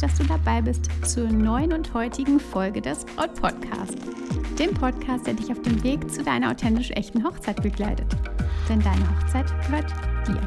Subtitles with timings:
[0.00, 3.98] Dass du dabei bist zur neuen und heutigen Folge des Braut Podcast.
[4.58, 8.06] Dem Podcast, der dich auf dem Weg zu deiner authentisch echten Hochzeit begleitet.
[8.68, 9.92] Denn deine Hochzeit gehört
[10.26, 10.40] dir.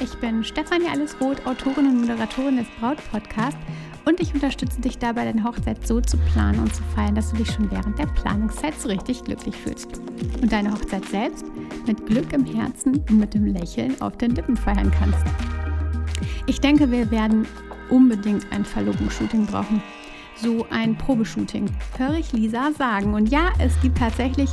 [0.00, 3.58] Ich bin Stefanie Allesroth, Autorin und Moderatorin des Braut Podcasts
[4.04, 7.36] und ich unterstütze dich dabei, deine Hochzeit so zu planen und zu feiern, dass du
[7.36, 9.98] dich schon während der Planungszeit so richtig glücklich fühlst.
[10.42, 11.46] Und deine Hochzeit selbst
[11.86, 15.24] mit Glück im Herzen und mit dem Lächeln auf den Lippen feiern kannst.
[16.46, 17.46] Ich denke, wir werden
[17.90, 19.82] unbedingt ein Verlobungsshooting brauchen.
[20.36, 21.66] So ein Probeshooting,
[21.98, 23.14] höre ich Lisa sagen.
[23.14, 24.50] Und ja, es gibt tatsächlich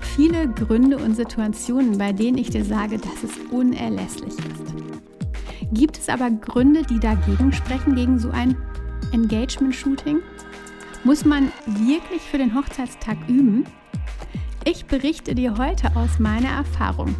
[0.00, 4.74] viele Gründe und Situationen, bei denen ich dir sage, dass es unerlässlich ist.
[5.72, 8.56] Gibt es aber Gründe, die dagegen sprechen, gegen so ein
[9.12, 10.20] Engagement-Shooting?
[11.04, 13.64] Muss man wirklich für den Hochzeitstag üben?
[14.64, 17.14] Ich berichte dir heute aus meiner Erfahrung.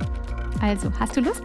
[0.61, 1.43] Also, hast du Lust?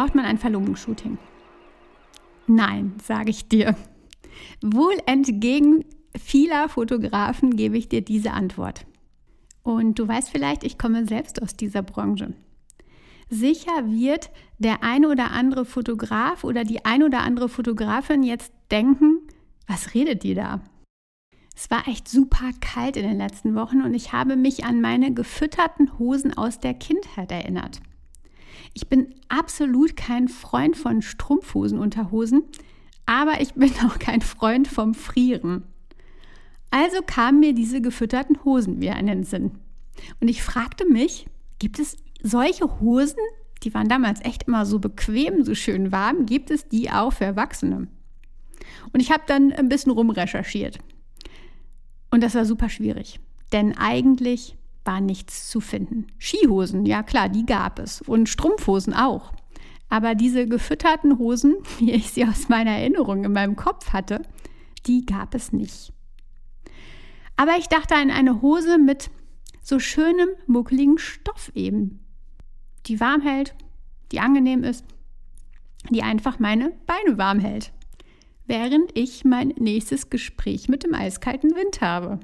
[0.00, 1.18] Braucht man ein Verlobungsshooting?
[2.46, 3.76] Nein, sage ich dir.
[4.62, 5.84] Wohl entgegen
[6.18, 8.86] vieler Fotografen gebe ich dir diese Antwort.
[9.62, 12.32] Und du weißt vielleicht, ich komme selbst aus dieser Branche.
[13.28, 19.18] Sicher wird der eine oder andere Fotograf oder die eine oder andere Fotografin jetzt denken,
[19.66, 20.62] was redet die da?
[21.54, 25.12] Es war echt super kalt in den letzten Wochen und ich habe mich an meine
[25.12, 27.82] gefütterten Hosen aus der Kindheit erinnert.
[28.74, 32.44] Ich bin absolut kein Freund von Strumpfhosen, Unterhosen,
[33.06, 35.64] aber ich bin auch kein Freund vom Frieren.
[36.70, 39.52] Also kamen mir diese gefütterten Hosen wieder in den Sinn.
[40.20, 41.26] Und ich fragte mich,
[41.58, 43.18] gibt es solche Hosen,
[43.62, 47.24] die waren damals echt immer so bequem, so schön warm, gibt es die auch für
[47.24, 47.88] Erwachsene?
[48.92, 50.78] Und ich habe dann ein bisschen rumrecherchiert.
[52.10, 53.20] Und das war super schwierig,
[53.52, 56.06] denn eigentlich war nichts zu finden.
[56.18, 58.00] Skihosen, ja klar, die gab es.
[58.02, 59.32] Und Strumpfhosen auch.
[59.88, 64.22] Aber diese gefütterten Hosen, wie ich sie aus meiner Erinnerung in meinem Kopf hatte,
[64.86, 65.92] die gab es nicht.
[67.36, 69.10] Aber ich dachte an eine Hose mit
[69.62, 72.04] so schönem, muckeligen Stoff eben,
[72.86, 73.54] die warm hält,
[74.12, 74.84] die angenehm ist,
[75.90, 77.72] die einfach meine Beine warm hält,
[78.46, 82.20] während ich mein nächstes Gespräch mit dem eiskalten Wind habe.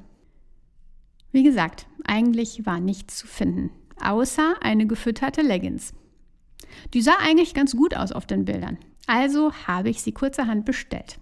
[1.32, 3.70] Wie gesagt, eigentlich war nichts zu finden,
[4.02, 5.94] außer eine gefütterte Leggings.
[6.94, 11.18] Die sah eigentlich ganz gut aus auf den Bildern, also habe ich sie kurzerhand bestellt.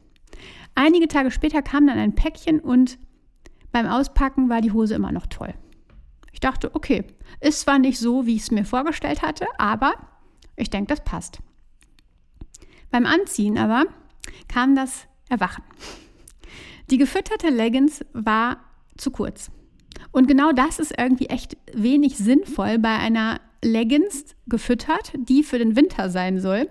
[0.75, 2.99] Einige Tage später kam dann ein Päckchen und
[3.73, 5.55] beim Auspacken war die Hose immer noch toll.
[6.33, 7.05] Ich dachte, okay,
[7.41, 9.95] ist zwar nicht so, wie ich es mir vorgestellt hatte, aber
[10.57, 11.39] ich denke, das passt.
[12.91, 13.85] Beim Anziehen aber
[14.49, 15.65] kam das Erwachen.
[16.91, 18.59] Die gefütterte Leggings war
[18.97, 19.51] zu kurz.
[20.15, 25.75] Und genau das ist irgendwie echt wenig sinnvoll bei einer Leggings gefüttert, die für den
[25.75, 26.69] Winter sein soll.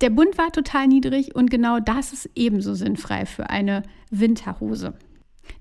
[0.00, 4.94] Der Bund war total niedrig und genau das ist ebenso sinnfrei für eine Winterhose.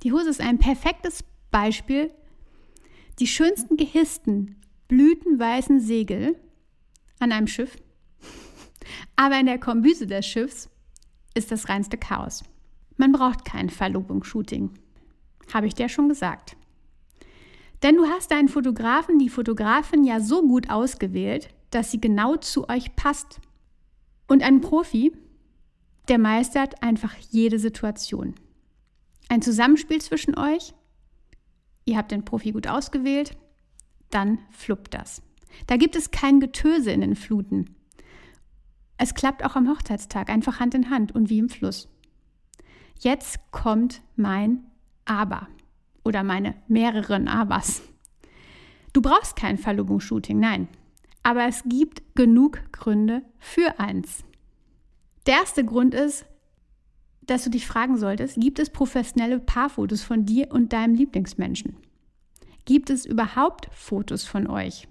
[0.04, 2.12] Die Hose ist ein perfektes Beispiel.
[3.20, 4.56] Die schönsten Gehisten,
[4.88, 6.40] blütenweißen Segel
[7.20, 7.76] an einem Schiff,
[9.18, 10.70] aber in der Kombüse des Schiffs
[11.34, 12.42] ist das reinste Chaos.
[12.96, 14.70] Man braucht kein Verlobungsshooting.
[15.52, 16.56] Habe ich dir schon gesagt.
[17.82, 22.70] Denn du hast deinen Fotografen, die Fotografin ja so gut ausgewählt, dass sie genau zu
[22.70, 23.42] euch passt.
[24.28, 25.12] Und ein Profi,
[26.08, 28.36] der meistert einfach jede Situation.
[29.30, 30.74] Ein Zusammenspiel zwischen euch,
[31.86, 33.38] ihr habt den Profi gut ausgewählt,
[34.10, 35.22] dann fluppt das.
[35.68, 37.76] Da gibt es kein Getöse in den Fluten.
[38.98, 41.90] Es klappt auch am Hochzeitstag, einfach Hand in Hand und wie im Fluss.
[43.00, 44.64] Jetzt kommt mein
[45.06, 45.48] aber
[46.04, 47.82] oder meine mehreren Abers.
[48.94, 50.68] Du brauchst kein Verlobungsshooting, nein.
[51.24, 54.24] Aber es gibt genug Gründe für eins.
[55.26, 56.26] Der erste Grund ist,
[57.22, 61.78] dass du dich fragen solltest, gibt es professionelle Paarfotos von dir und deinem Lieblingsmenschen?
[62.66, 64.88] Gibt es überhaupt Fotos von euch?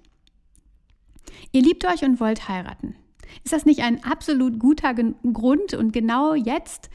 [1.51, 2.95] Ihr liebt euch und wollt heiraten.
[3.43, 6.89] Ist das nicht ein absolut guter Grund und genau jetzt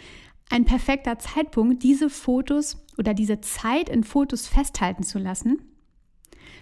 [0.50, 5.62] ein perfekter Zeitpunkt, diese Fotos oder diese Zeit in Fotos festhalten zu lassen.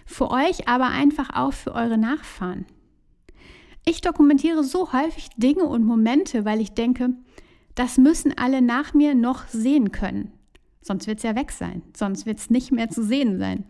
[0.05, 2.65] Für euch, aber einfach auch für eure Nachfahren.
[3.85, 7.11] Ich dokumentiere so häufig Dinge und Momente, weil ich denke,
[7.75, 10.31] das müssen alle nach mir noch sehen können.
[10.81, 11.81] Sonst wird es ja weg sein.
[11.95, 13.65] Sonst wird es nicht mehr zu sehen sein.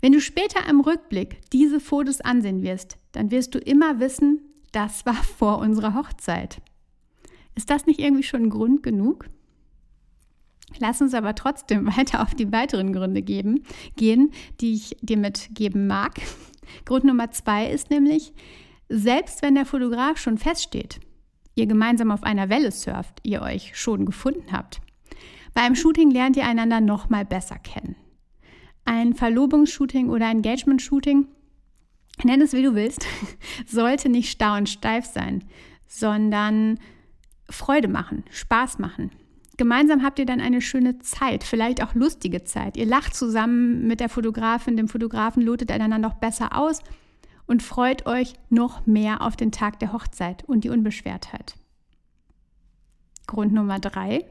[0.00, 4.40] Wenn du später im Rückblick diese Fotos ansehen wirst, dann wirst du immer wissen,
[4.72, 6.60] das war vor unserer Hochzeit.
[7.58, 9.28] Ist das nicht irgendwie schon Grund genug?
[10.78, 13.64] Lass uns aber trotzdem weiter auf die weiteren Gründe geben,
[13.96, 16.20] gehen, die ich dir mitgeben mag.
[16.84, 18.32] Grund Nummer zwei ist nämlich,
[18.88, 21.00] selbst wenn der Fotograf schon feststeht,
[21.56, 24.80] ihr gemeinsam auf einer Welle surft, ihr euch schon gefunden habt,
[25.52, 27.96] bei einem Shooting lernt ihr einander noch mal besser kennen.
[28.84, 31.26] Ein Verlobungsshooting oder Engagement-Shooting,
[32.22, 33.04] nenn es wie du willst,
[33.66, 35.42] sollte nicht starr und steif sein,
[35.88, 36.78] sondern
[37.50, 39.10] Freude machen, Spaß machen.
[39.56, 42.76] Gemeinsam habt ihr dann eine schöne Zeit, vielleicht auch lustige Zeit.
[42.76, 46.80] Ihr lacht zusammen mit der Fotografin, dem Fotografen, lotet einander noch besser aus
[47.46, 51.56] und freut euch noch mehr auf den Tag der Hochzeit und die Unbeschwertheit.
[53.26, 54.24] Grund Nummer drei.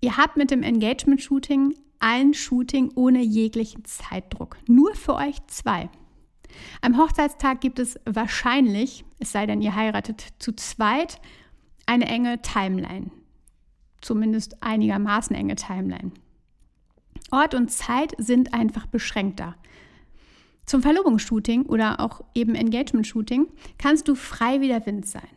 [0.00, 4.56] Ihr habt mit dem Engagement-Shooting ein Shooting ohne jeglichen Zeitdruck.
[4.66, 5.90] Nur für euch zwei.
[6.80, 11.20] Am Hochzeitstag gibt es wahrscheinlich, es sei denn, ihr heiratet zu zweit,
[11.90, 13.10] eine enge Timeline
[14.00, 16.12] zumindest einigermaßen enge Timeline.
[17.30, 19.54] Ort und Zeit sind einfach beschränkter.
[20.66, 23.48] Zum Verlobungsshooting oder auch eben Engagement-Shooting
[23.78, 25.28] kannst du frei wie der Wind sein.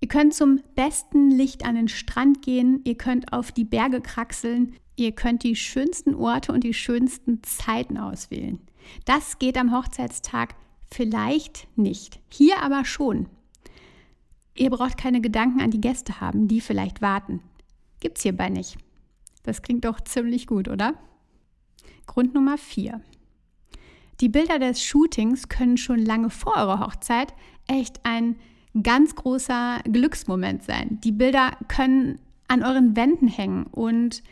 [0.00, 4.74] Ihr könnt zum besten Licht an den Strand gehen, ihr könnt auf die Berge kraxeln,
[4.96, 8.60] ihr könnt die schönsten Orte und die schönsten Zeiten auswählen.
[9.04, 10.54] Das geht am Hochzeitstag
[10.90, 12.20] vielleicht nicht.
[12.30, 13.28] Hier aber schon.
[14.56, 17.40] Ihr braucht keine Gedanken an die Gäste haben, die vielleicht warten.
[18.00, 18.78] Gibt's hierbei nicht.
[19.42, 20.94] Das klingt doch ziemlich gut, oder?
[22.06, 23.00] Grund Nummer 4.
[24.20, 27.34] Die Bilder des Shootings können schon lange vor eurer Hochzeit
[27.66, 28.36] echt ein
[28.82, 30.98] ganz großer Glücksmoment sein.
[31.04, 32.18] Die Bilder können
[32.48, 34.22] an euren Wänden hängen und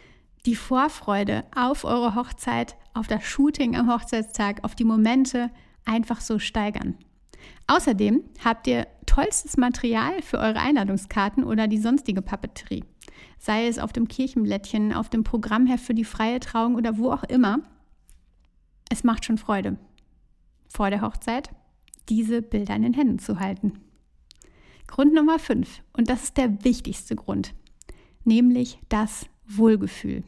[0.47, 5.51] die Vorfreude auf eure Hochzeit, auf das Shooting am Hochzeitstag, auf die Momente
[5.85, 6.97] einfach so steigern.
[7.67, 12.83] Außerdem habt ihr tollstes Material für eure Einladungskarten oder die sonstige Papeterie.
[13.39, 17.23] Sei es auf dem Kirchenblättchen, auf dem Programmheft für die freie Trauung oder wo auch
[17.23, 17.61] immer.
[18.91, 19.79] Es macht schon Freude,
[20.69, 21.51] vor der Hochzeit
[22.09, 23.79] diese Bilder in den Händen zu halten.
[24.89, 27.55] Grund Nummer 5, und das ist der wichtigste Grund,
[28.25, 30.25] nämlich das Wohlgefühl.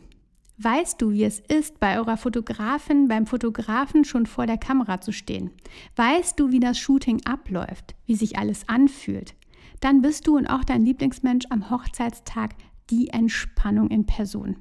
[0.59, 5.13] Weißt du, wie es ist, bei eurer Fotografin, beim Fotografen schon vor der Kamera zu
[5.13, 5.51] stehen?
[5.97, 9.35] Weißt du, wie das Shooting abläuft, wie sich alles anfühlt?
[9.81, 12.55] Dann bist du und auch dein Lieblingsmensch am Hochzeitstag
[12.89, 14.57] die Entspannung in Person.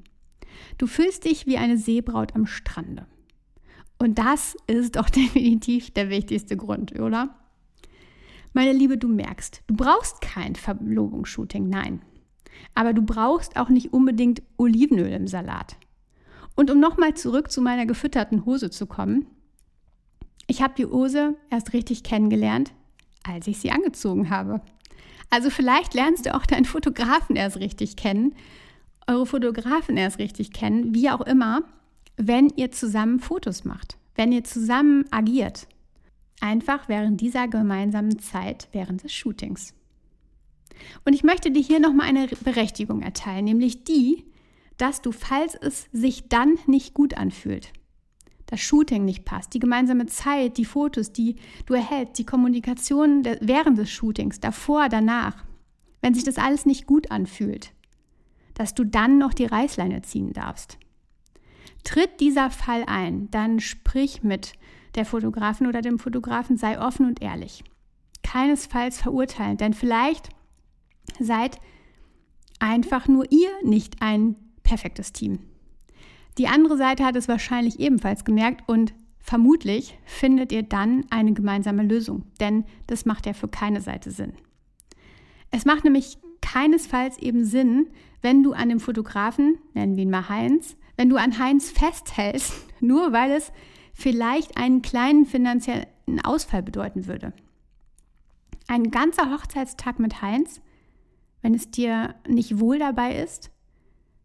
[0.77, 3.07] Du fühlst dich wie eine Seebraut am Strande.
[3.97, 7.35] Und das ist doch definitiv der wichtigste Grund, oder?
[8.51, 12.01] Meine Liebe, du merkst, du brauchst kein Verlobungsshooting, nein.
[12.73, 15.77] Aber du brauchst auch nicht unbedingt Olivenöl im Salat.
[16.55, 19.27] Und um nochmal zurück zu meiner gefütterten Hose zu kommen,
[20.47, 22.71] ich habe die Hose erst richtig kennengelernt,
[23.23, 24.61] als ich sie angezogen habe.
[25.29, 28.35] Also vielleicht lernst du auch deinen Fotografen erst richtig kennen,
[29.07, 31.63] eure Fotografen erst richtig kennen, wie auch immer,
[32.17, 35.67] wenn ihr zusammen Fotos macht, wenn ihr zusammen agiert.
[36.41, 39.73] Einfach während dieser gemeinsamen Zeit, während des Shootings.
[41.05, 44.25] Und ich möchte dir hier nochmal eine Berechtigung erteilen, nämlich die,
[44.77, 47.71] dass du, falls es sich dann nicht gut anfühlt,
[48.47, 53.77] das Shooting nicht passt, die gemeinsame Zeit, die Fotos, die du erhältst, die Kommunikation während
[53.77, 55.43] des Shootings, davor, danach,
[56.01, 57.73] wenn sich das alles nicht gut anfühlt,
[58.53, 60.77] dass du dann noch die Reißleine ziehen darfst.
[61.83, 64.53] Tritt dieser Fall ein, dann sprich mit
[64.95, 67.63] der Fotografin oder dem Fotografen, sei offen und ehrlich.
[68.23, 70.29] Keinesfalls verurteilen, denn vielleicht
[71.19, 71.59] seid
[72.59, 75.39] einfach nur ihr nicht ein perfektes Team.
[76.37, 81.83] Die andere Seite hat es wahrscheinlich ebenfalls gemerkt und vermutlich findet ihr dann eine gemeinsame
[81.83, 84.33] Lösung, denn das macht ja für keine Seite Sinn.
[85.51, 87.87] Es macht nämlich keinesfalls eben Sinn,
[88.21, 92.53] wenn du an dem Fotografen, nennen wir ihn mal Heinz, wenn du an Heinz festhältst,
[92.81, 93.51] nur weil es
[93.93, 95.87] vielleicht einen kleinen finanziellen
[96.23, 97.33] Ausfall bedeuten würde.
[98.67, 100.61] Ein ganzer Hochzeitstag mit Heinz,
[101.41, 103.51] wenn es dir nicht wohl dabei ist,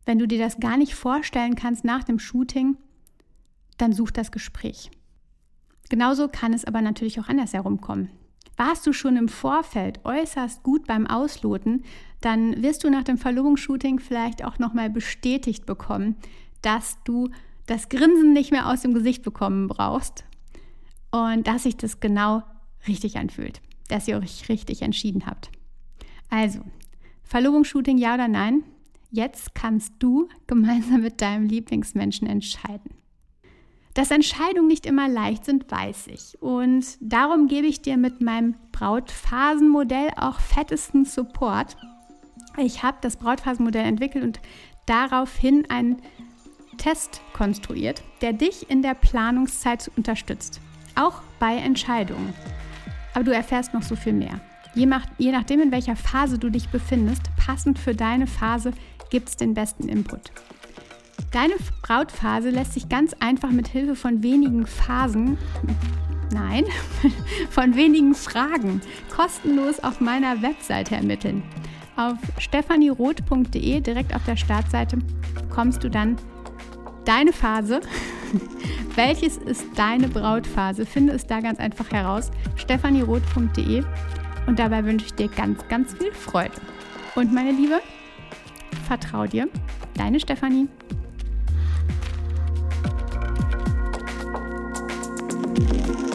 [0.07, 2.76] wenn du dir das gar nicht vorstellen kannst nach dem Shooting,
[3.78, 4.90] dann such das Gespräch.
[5.88, 8.11] Genauso kann es aber natürlich auch anders herumkommen.
[8.57, 11.83] Warst du schon im Vorfeld äußerst gut beim Ausloten,
[12.21, 16.16] dann wirst du nach dem Verlobungsshooting vielleicht auch nochmal bestätigt bekommen,
[16.62, 17.30] dass du
[17.66, 20.25] das Grinsen nicht mehr aus dem Gesicht bekommen brauchst
[21.11, 22.42] und dass sich das genau
[22.87, 25.50] richtig anfühlt, dass ihr euch richtig entschieden habt.
[26.28, 26.61] Also,
[27.25, 28.62] Verlobungsshooting ja oder nein?
[29.11, 32.95] Jetzt kannst du gemeinsam mit deinem Lieblingsmenschen entscheiden.
[33.95, 36.40] Dass Entscheidungen nicht immer leicht sind, weiß ich.
[36.40, 41.76] Und darum gebe ich dir mit meinem Brautphasenmodell auch fettesten Support.
[42.57, 44.40] Ich habe das Brautphasenmodell entwickelt und
[44.87, 46.00] daraufhin einen
[46.79, 50.61] Test konstruiert, der dich in der Planungszeit unterstützt.
[50.95, 52.33] Auch bei Entscheidungen.
[53.12, 54.40] Aber du erfährst noch so viel mehr.
[54.75, 58.71] Je, nach, je nachdem, in welcher Phase du dich befindest, passend für deine Phase
[59.11, 60.33] gibt es den besten Input.
[61.33, 65.38] Deine Brautphase lässt sich ganz einfach mit Hilfe von wenigen Phasen,
[66.33, 66.64] nein,
[67.50, 68.81] von wenigen Fragen
[69.14, 71.43] kostenlos auf meiner Webseite ermitteln.
[71.97, 74.99] Auf stephanieroth.de direkt auf der Startseite
[75.50, 76.17] kommst du dann
[77.05, 77.81] deine Phase.
[78.97, 80.87] Welches ist deine Brautphase?
[80.87, 82.31] Finde es da ganz einfach heraus.
[82.57, 83.85] stephanieroth.de
[84.47, 86.55] und dabei wünsche ich dir ganz, ganz viel Freude.
[87.14, 87.81] Und meine Liebe,
[88.90, 89.49] vertrau dir.
[89.94, 90.66] Deine Stefanie.
[95.61, 96.10] Thank you.